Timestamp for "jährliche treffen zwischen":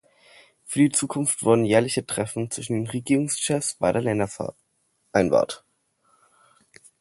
1.63-2.73